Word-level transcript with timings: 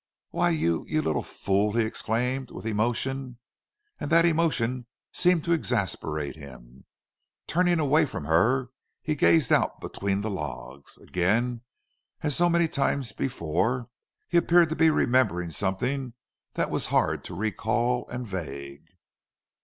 "Why 0.31 0.49
you 0.49 0.83
you 0.87 0.99
little 1.03 1.21
fool!" 1.21 1.73
he 1.73 1.83
exclaimed, 1.85 2.49
with 2.49 2.65
emotion. 2.65 3.37
And 3.99 4.09
that 4.09 4.25
emotion 4.25 4.87
seemed 5.13 5.43
to 5.43 5.51
exasperate 5.51 6.35
him. 6.35 6.85
Turning 7.45 7.79
away 7.79 8.07
from 8.07 8.25
her, 8.25 8.69
he 9.03 9.13
gazed 9.13 9.51
out 9.53 9.79
between 9.79 10.21
the 10.21 10.29
logs. 10.31 10.97
Again, 10.97 11.61
as 12.23 12.35
so 12.35 12.49
many 12.49 12.67
times 12.67 13.11
before, 13.11 13.91
he 14.27 14.37
appeared 14.39 14.69
to 14.69 14.75
be 14.75 14.89
remembering 14.89 15.51
something 15.51 16.13
that 16.55 16.71
was 16.71 16.87
hard 16.87 17.23
to 17.25 17.35
recall, 17.35 18.07
and 18.09 18.25
vague. 18.25 18.89